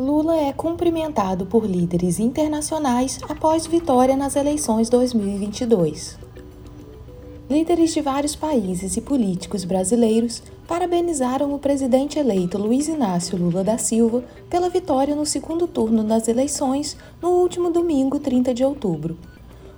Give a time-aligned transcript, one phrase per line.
[0.00, 6.16] Lula é cumprimentado por líderes internacionais após vitória nas eleições 2022.
[7.50, 13.76] Líderes de vários países e políticos brasileiros parabenizaram o presidente eleito Luiz Inácio Lula da
[13.76, 19.18] Silva pela vitória no segundo turno das eleições no último domingo, 30 de outubro.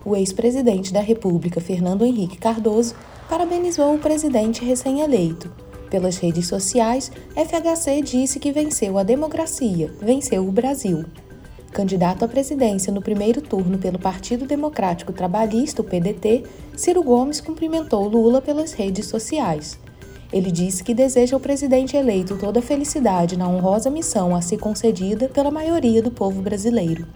[0.04, 2.94] O ex-presidente da República, Fernando Henrique Cardoso,
[3.28, 5.50] parabenizou o presidente recém-eleito
[5.92, 11.04] pelas redes sociais, FHC disse que venceu a democracia, venceu o Brasil.
[11.70, 18.08] Candidato à presidência no primeiro turno pelo Partido Democrático Trabalhista, o PDT, Ciro Gomes cumprimentou
[18.08, 19.78] Lula pelas redes sociais.
[20.32, 24.56] Ele disse que deseja ao presidente eleito toda a felicidade na honrosa missão a ser
[24.56, 27.06] concedida pela maioria do povo brasileiro.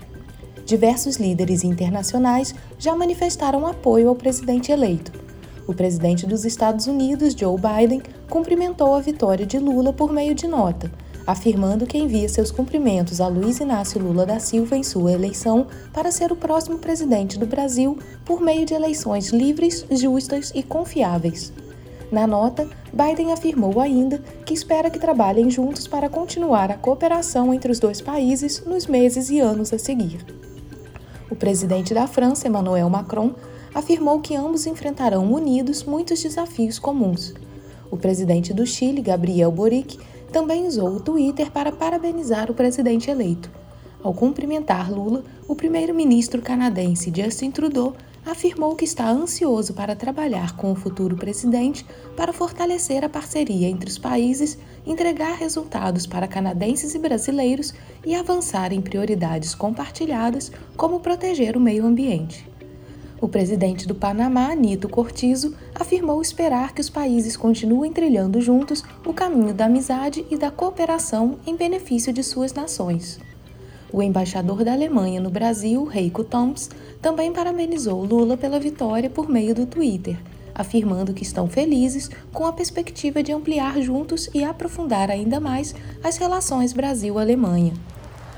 [0.67, 5.25] Diversos líderes internacionais já manifestaram apoio ao presidente eleito
[5.67, 10.47] o presidente dos Estados Unidos, Joe Biden, cumprimentou a vitória de Lula por meio de
[10.47, 10.91] nota,
[11.27, 16.13] afirmando que envia seus cumprimentos a Luiz Inácio Lula da Silva em sua eleição para
[16.13, 21.53] ser o próximo presidente do Brasil por meio de eleições livres, justas e confiáveis.
[22.13, 27.73] Na nota, Biden afirmou ainda que espera que trabalhem juntos para continuar a cooperação entre
[27.73, 30.25] os dois países nos meses e anos a seguir.
[31.29, 33.35] O presidente da França, Emmanuel Macron,
[33.77, 37.35] afirmou que ambos enfrentarão unidos muitos desafios comuns.
[37.91, 39.99] O presidente do Chile, Gabriel Boric,
[40.33, 43.51] também usou o Twitter para parabenizar o presidente eleito.
[44.03, 47.93] Ao cumprimentar Lula, o primeiro-ministro canadense Justin Trudeau
[48.25, 51.85] afirmou que está ansioso para trabalhar com o futuro presidente
[52.17, 54.57] para fortalecer a parceria entre os países,
[54.87, 57.75] entregar resultados para canadenses e brasileiros
[58.07, 62.56] e avançar em prioridades compartilhadas, como proteger o meio ambiente.
[63.27, 69.13] O presidente do Panamá, Nito Cortizo, afirmou esperar que os países continuem trilhando juntos o
[69.13, 73.19] caminho da amizade e da cooperação em benefício de suas nações.
[73.93, 76.71] O embaixador da Alemanha no Brasil, Heiko Toms,
[77.03, 80.17] também parabenizou Lula pela vitória por meio do Twitter,
[80.55, 86.17] afirmando que estão felizes com a perspectiva de ampliar juntos e aprofundar ainda mais as
[86.17, 87.73] relações Brasil-Alemanha.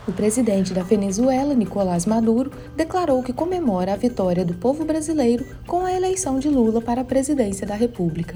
[0.09, 5.85] O presidente da Venezuela, Nicolás Maduro, declarou que comemora a vitória do povo brasileiro com
[5.85, 8.35] a eleição de Lula para a presidência da República.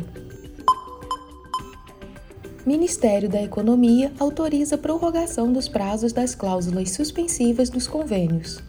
[2.66, 8.62] Ministério da Economia autoriza prorrogação dos prazos das cláusulas suspensivas dos convênios.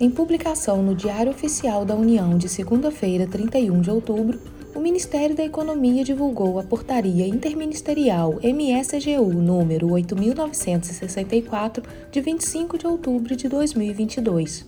[0.00, 4.40] Em publicação no Diário Oficial da União de segunda-feira, 31 de outubro,
[4.74, 13.36] o Ministério da Economia divulgou a Portaria Interministerial MSGU número 8964 de 25 de outubro
[13.36, 14.64] de 2022.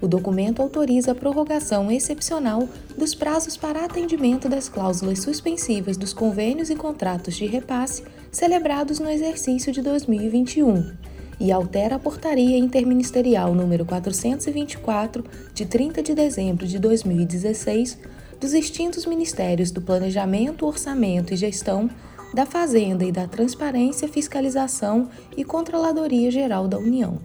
[0.00, 6.68] O documento autoriza a prorrogação excepcional dos prazos para atendimento das cláusulas suspensivas dos convênios
[6.68, 8.02] e contratos de repasse
[8.32, 10.92] celebrados no exercício de 2021
[11.38, 15.24] e altera a Portaria Interministerial número 424
[15.54, 17.98] de 30 de dezembro de 2016
[18.40, 21.90] dos extintos ministérios do Planejamento, Orçamento e Gestão,
[22.32, 27.18] da Fazenda e da Transparência, Fiscalização e Controladoria Geral da União.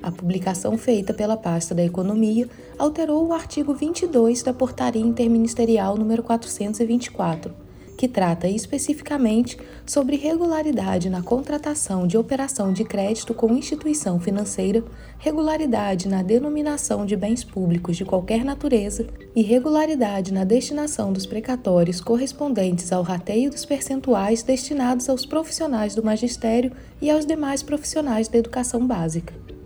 [0.00, 6.22] A publicação feita pela pasta da Economia alterou o artigo 22 da Portaria Interministerial número
[6.22, 7.67] 424
[7.98, 14.84] que trata especificamente sobre regularidade na contratação de operação de crédito com instituição financeira,
[15.18, 22.00] regularidade na denominação de bens públicos de qualquer natureza e regularidade na destinação dos precatórios
[22.00, 26.70] correspondentes ao rateio dos percentuais destinados aos profissionais do magistério
[27.02, 29.57] e aos demais profissionais da educação básica.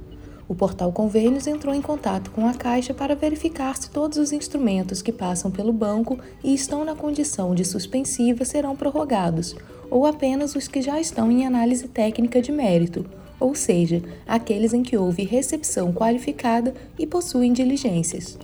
[0.53, 5.01] O portal Convênios entrou em contato com a Caixa para verificar se todos os instrumentos
[5.01, 9.57] que passam pelo banco e estão na condição de suspensiva serão prorrogados,
[9.91, 13.07] ou apenas os que já estão em análise técnica de mérito,
[13.41, 18.39] ou seja, aqueles em que houve recepção qualificada e possuem diligências.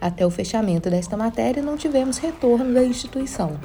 [0.00, 3.56] Até o fechamento desta matéria, não tivemos retorno da instituição.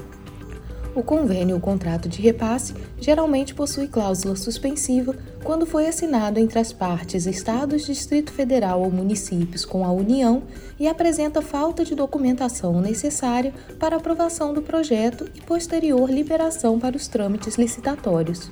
[0.93, 6.73] O convênio ou contrato de repasse geralmente possui cláusula suspensiva quando foi assinado entre as
[6.73, 10.43] partes Estados, Distrito Federal ou municípios com a União
[10.77, 17.07] e apresenta falta de documentação necessária para aprovação do projeto e posterior liberação para os
[17.07, 18.51] trâmites licitatórios.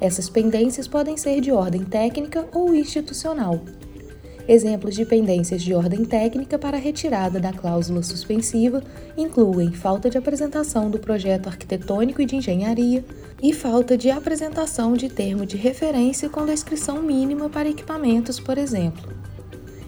[0.00, 3.60] Essas pendências podem ser de ordem técnica ou institucional.
[4.50, 8.82] Exemplos de pendências de ordem técnica para retirada da cláusula suspensiva
[9.16, 13.04] incluem falta de apresentação do projeto arquitetônico e de engenharia
[13.40, 19.14] e falta de apresentação de termo de referência com descrição mínima para equipamentos, por exemplo.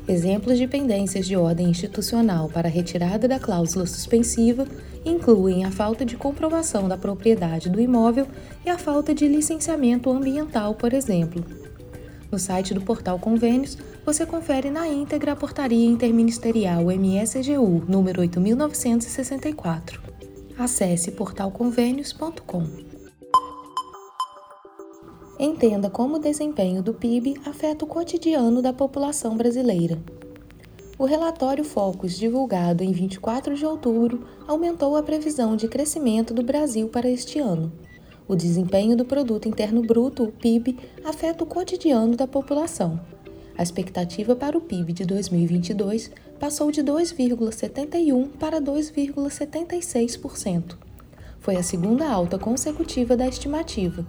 [0.07, 4.65] Exemplos de pendências de ordem institucional para retirada da cláusula suspensiva
[5.05, 8.29] incluem a falta de comprovação da propriedade do imóvel
[8.65, 11.45] e a falta de licenciamento ambiental, por exemplo.
[12.33, 13.77] No site do Portal Convênios,
[14.07, 20.01] você confere na íntegra a portaria interministerial MSGU número 8964.
[20.59, 22.67] Acesse portalconvênios.com.
[25.39, 30.03] Entenda como o desempenho do PIB afeta o cotidiano da população brasileira.
[30.99, 36.89] O relatório Focus, divulgado em 24 de outubro, aumentou a previsão de crescimento do Brasil
[36.89, 37.71] para este ano.
[38.29, 43.01] O desempenho do Produto Interno Bruto, o PIB, afeta o cotidiano da população.
[43.57, 50.77] A expectativa para o PIB de 2022 passou de 2,71% para 2,76%.
[51.39, 54.07] Foi a segunda alta consecutiva da estimativa.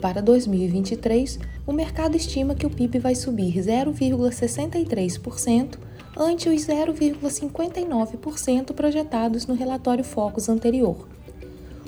[0.00, 5.78] Para 2023, o mercado estima que o PIB vai subir 0,63%,
[6.16, 11.11] ante os 0,59% projetados no relatório Focus anterior.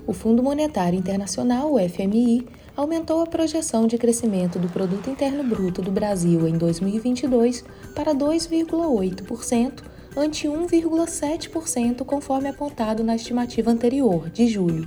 [0.07, 2.47] O Fundo Monetário Internacional, o FMI,
[2.77, 7.65] aumentou a projeção de crescimento do Produto Interno Bruto do Brasil em 2022
[7.95, 9.83] para 2,8%,
[10.15, 14.87] ante 1,7% conforme apontado na estimativa anterior, de julho.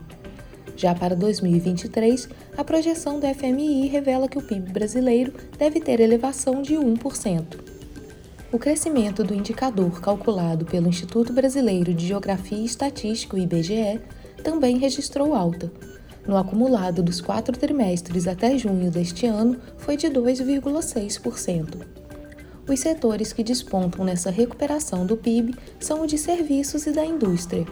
[0.76, 6.62] Já para 2023, a projeção do FMI revela que o PIB brasileiro deve ter elevação
[6.62, 7.44] de 1%.
[8.52, 14.00] O crescimento do indicador calculado pelo Instituto Brasileiro de Geografia e Estatística, IBGE,
[14.44, 15.72] também registrou alta.
[16.28, 21.78] No acumulado dos quatro trimestres até junho deste ano, foi de 2,6%.
[22.68, 27.66] Os setores que despontam nessa recuperação do PIB são o de serviços e da indústria.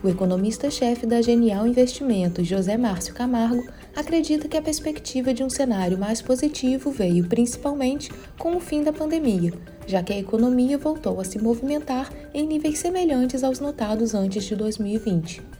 [0.00, 3.66] O economista-chefe da Genial Investimentos, José Márcio Camargo,
[3.96, 8.92] acredita que a perspectiva de um cenário mais positivo veio principalmente com o fim da
[8.92, 9.52] pandemia,
[9.88, 14.54] já que a economia voltou a se movimentar em níveis semelhantes aos notados antes de
[14.54, 15.57] 2020.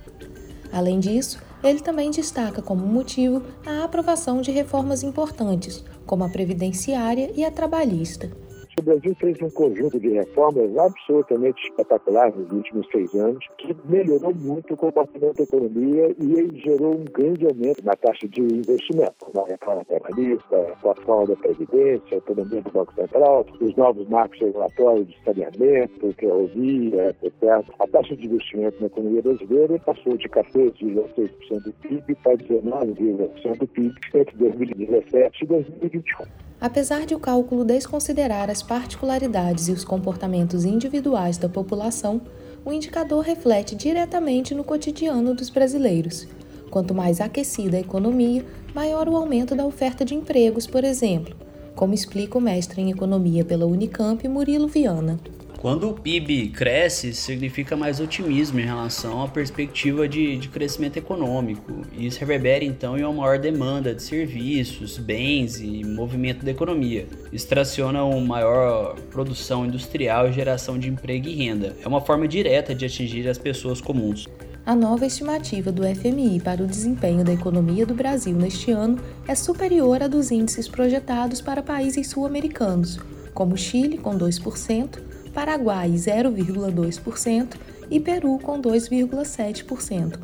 [0.72, 7.32] Além disso, ele também destaca como motivo a aprovação de reformas importantes, como a previdenciária
[7.34, 8.30] e a trabalhista.
[8.78, 14.32] O Brasil fez um conjunto de reformas absolutamente espetaculares nos últimos seis anos, que melhorou
[14.32, 19.16] muito o comportamento da economia e gerou um grande aumento na taxa de investimento.
[19.36, 24.38] A reforma trabalhista, a reforma da Previdência, a autonomia do Banco Central, os novos marcos
[24.38, 27.42] regulatórios de saneamento, ferrovia, etc.
[27.80, 33.66] A taxa de investimento na economia brasileira passou de 14,6% do PIB para 19,1% do
[33.66, 36.47] PIB entre 2017 e 2021.
[36.60, 42.20] Apesar de o cálculo desconsiderar as particularidades e os comportamentos individuais da população,
[42.64, 46.26] o indicador reflete diretamente no cotidiano dos brasileiros.
[46.68, 48.44] Quanto mais aquecida a economia,
[48.74, 51.36] maior o aumento da oferta de empregos, por exemplo,
[51.76, 55.18] como explica o mestre em economia pela Unicamp, Murilo Viana.
[55.58, 61.82] Quando o PIB cresce, significa mais otimismo em relação à perspectiva de, de crescimento econômico.
[61.92, 67.08] Isso reverbera então em uma maior demanda de serviços, bens e movimento da economia.
[67.32, 71.74] Isso traciona uma maior produção industrial e geração de emprego e renda.
[71.82, 74.28] É uma forma direta de atingir as pessoas comuns.
[74.64, 79.34] A nova estimativa do FMI para o desempenho da economia do Brasil neste ano é
[79.34, 83.00] superior à dos índices projetados para países sul-americanos,
[83.34, 87.56] como Chile, com 2%, Paraguai 0,2%
[87.90, 90.18] e Peru com 2,7%.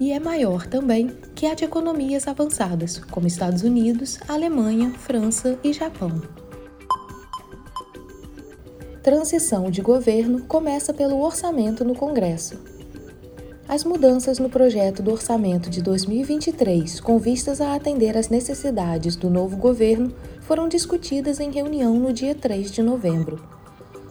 [0.00, 5.72] E é maior também que a de economias avançadas, como Estados Unidos, Alemanha, França e
[5.72, 6.20] Japão.
[9.02, 12.58] Transição de governo começa pelo orçamento no Congresso.
[13.68, 19.30] As mudanças no projeto do orçamento de 2023, com vistas a atender às necessidades do
[19.30, 23.53] novo governo, foram discutidas em reunião no dia 3 de novembro.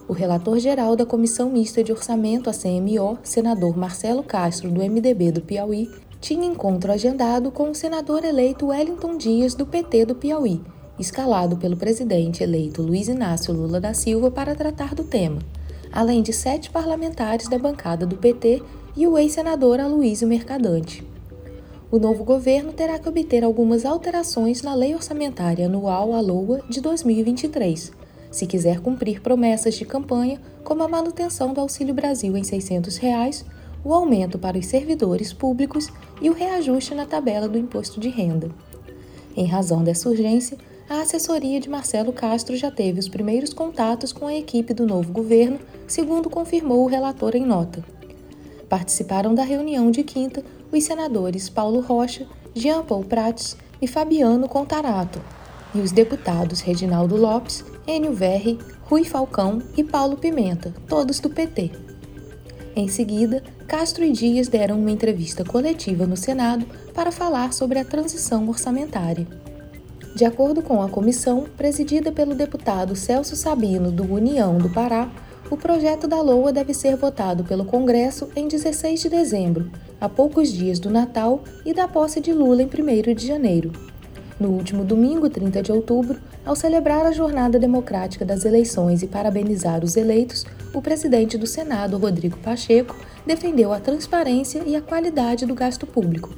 [0.05, 5.41] O relator-geral da Comissão Mista de Orçamento, a CMO, senador Marcelo Castro, do MDB do
[5.41, 10.62] Piauí, tinha encontro agendado com o senador eleito Wellington Dias, do PT do Piauí,
[11.00, 15.39] escalado pelo presidente eleito Luiz Inácio Lula da Silva para tratar do tema,
[15.89, 18.62] além de sete parlamentares da bancada do PT
[18.98, 21.01] e o ex-senador Aloysio Mercadante.
[21.89, 28.02] O novo governo terá que obter algumas alterações na Lei Orçamentária Anual ALOA de 2023
[28.33, 33.45] se quiser cumprir promessas de campanha, como a manutenção do Auxílio Brasil em 600 reais,
[33.85, 35.87] o aumento para os servidores públicos
[36.19, 38.49] e o reajuste na tabela do imposto de renda.
[39.37, 40.57] Em razão dessa urgência,
[40.89, 45.13] a assessoria de Marcelo Castro já teve os primeiros contatos com a equipe do novo
[45.13, 47.85] governo, segundo confirmou o relator em nota.
[48.67, 52.25] Participaram da reunião de quinta os senadores Paulo Rocha,
[52.55, 55.21] Jean Paul Prats e Fabiano Contarato,
[55.73, 61.71] e os deputados Reginaldo Lopes, Enio Verri, Rui Falcão e Paulo Pimenta, todos do PT.
[62.75, 67.85] Em seguida, Castro e Dias deram uma entrevista coletiva no Senado para falar sobre a
[67.85, 69.27] transição orçamentária.
[70.15, 75.09] De acordo com a comissão, presidida pelo deputado Celso Sabino, do União do Pará,
[75.49, 80.51] o projeto da LOA deve ser votado pelo Congresso em 16 de dezembro, a poucos
[80.51, 83.71] dias do Natal e da posse de Lula em 1 de janeiro.
[84.43, 89.85] No último domingo, 30 de outubro, ao celebrar a Jornada Democrática das Eleições e parabenizar
[89.85, 92.93] os eleitos, o presidente do Senado, Rodrigo Pacheco,
[93.25, 96.35] defendeu a transparência e a qualidade do gasto público.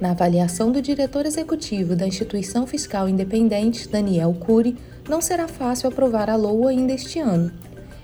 [0.00, 4.76] Na avaliação do diretor executivo da Instituição Fiscal Independente, Daniel Cury,
[5.08, 7.52] não será fácil aprovar a LOA ainda este ano.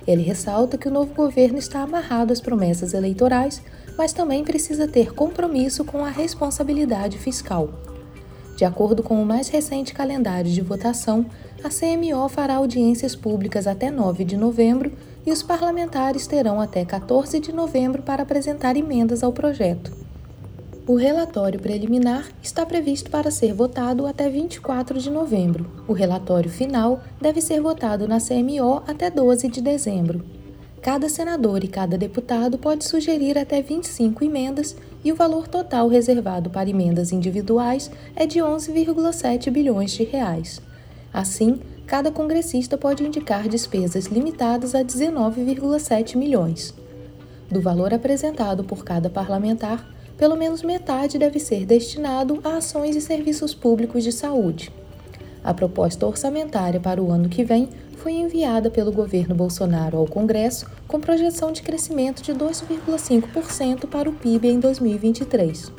[0.06, 3.60] Ele ressalta que o novo governo está amarrado às promessas eleitorais,
[3.98, 7.91] mas também precisa ter compromisso com a responsabilidade fiscal.
[8.62, 11.26] De acordo com o mais recente calendário de votação,
[11.64, 14.92] a CMO fará audiências públicas até 9 de novembro
[15.26, 19.90] e os parlamentares terão até 14 de novembro para apresentar emendas ao projeto.
[20.86, 25.68] O relatório preliminar está previsto para ser votado até 24 de novembro.
[25.88, 30.24] O relatório final deve ser votado na CMO até 12 de dezembro.
[30.80, 36.50] Cada senador e cada deputado pode sugerir até 25 emendas e o valor total reservado
[36.50, 40.60] para emendas individuais é de 11,7 bilhões de reais.
[41.12, 46.74] Assim, cada congressista pode indicar despesas limitadas a 19,7 milhões.
[47.50, 53.00] Do valor apresentado por cada parlamentar, pelo menos metade deve ser destinado a ações e
[53.00, 54.72] serviços públicos de saúde.
[55.44, 57.68] A proposta orçamentária para o ano que vem
[58.02, 64.12] foi enviada pelo governo Bolsonaro ao Congresso com projeção de crescimento de 2,5% para o
[64.12, 65.70] PIB em 2023.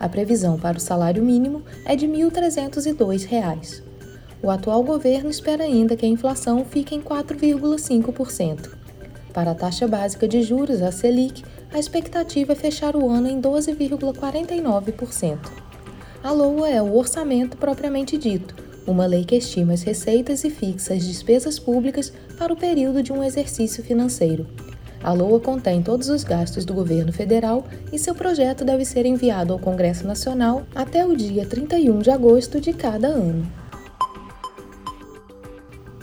[0.00, 3.82] A previsão para o salário mínimo é de R$ 1.302.
[4.42, 8.70] O atual governo espera ainda que a inflação fique em 4,5%.
[9.34, 13.42] Para a taxa básica de juros, a Selic, a expectativa é fechar o ano em
[13.42, 15.38] 12,49%.
[16.24, 20.94] A LOA é o orçamento propriamente dito, uma lei que estima as receitas e fixa
[20.94, 24.46] as despesas públicas para o período de um exercício financeiro.
[25.02, 29.52] A LOA contém todos os gastos do governo federal e seu projeto deve ser enviado
[29.52, 33.46] ao Congresso Nacional até o dia 31 de agosto de cada ano.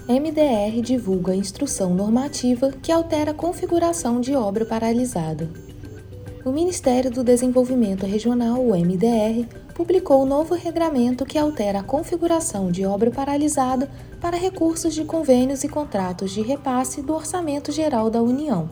[0.07, 5.49] MDR divulga instrução normativa que altera a configuração de obra paralisada.
[6.45, 12.71] O Ministério do Desenvolvimento Regional, o MDR, publicou o novo regramento que altera a configuração
[12.71, 13.91] de obra paralisada
[14.21, 18.69] para recursos de convênios e contratos de repasse do Orçamento Geral da União.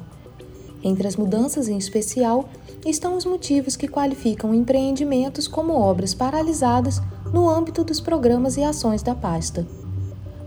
[0.81, 2.49] Entre as mudanças em especial
[2.85, 7.01] estão os motivos que qualificam empreendimentos como obras paralisadas
[7.33, 9.67] no âmbito dos programas e ações da pasta.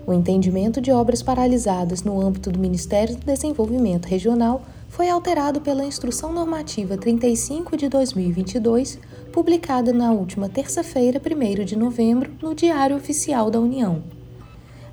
[0.07, 5.85] O entendimento de obras paralisadas no âmbito do Ministério do Desenvolvimento Regional foi alterado pela
[5.85, 8.99] Instrução Normativa 35 de 2022,
[9.33, 14.03] publicada na última terça-feira, 1 de novembro, no Diário Oficial da União.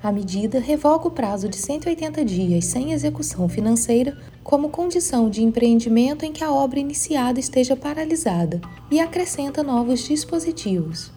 [0.04, 6.26] A medida revoga o prazo de 180 dias sem execução financeira como condição de empreendimento
[6.26, 8.60] em que a obra iniciada esteja paralisada
[8.90, 11.10] e acrescenta novos dispositivos.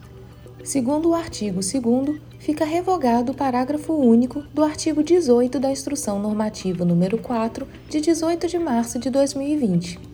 [0.63, 6.85] Segundo o artigo 2 fica revogado o parágrafo único do artigo 18 da Instrução Normativa
[6.85, 10.06] número 4, de 18 de março de 2020.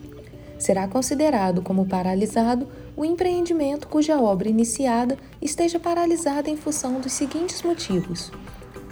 [0.64, 2.66] Será considerado como paralisado
[2.96, 8.32] o empreendimento cuja obra iniciada esteja paralisada em função dos seguintes motivos: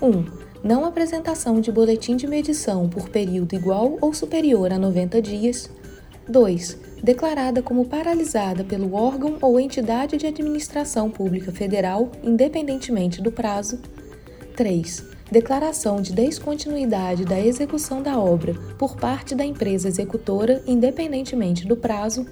[0.03, 0.23] 1.
[0.63, 5.71] Não apresentação de boletim de medição por período igual ou superior a 90 dias.
[6.29, 6.77] 2.
[7.03, 13.81] Declarada como paralisada pelo órgão ou entidade de administração pública federal, independentemente do prazo.
[14.55, 15.12] 3.
[15.33, 22.27] Declaração de descontinuidade da execução da obra por parte da empresa executora, independentemente do prazo.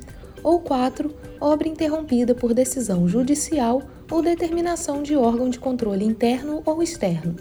[0.45, 1.13] Ou 4.
[1.41, 7.37] Obra interrompida por decisão judicial ou determinação de órgão de controle interno ou externo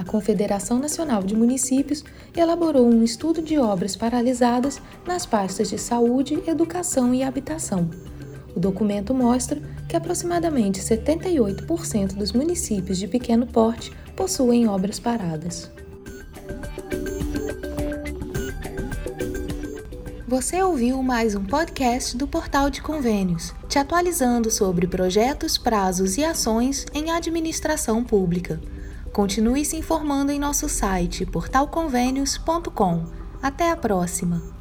[0.00, 2.02] a Confederação Nacional de Municípios
[2.34, 7.90] elaborou um estudo de obras paralisadas nas pastas de saúde, educação e habitação.
[8.56, 15.68] O documento mostra que aproximadamente 78% dos municípios de pequeno porte possuem obras paradas.
[20.28, 26.24] Você ouviu mais um podcast do Portal de Convênios, te atualizando sobre projetos, prazos e
[26.24, 28.60] ações em administração pública.
[29.12, 33.06] Continue se informando em nosso site portalconvênios.com.
[33.42, 34.59] Até a próxima!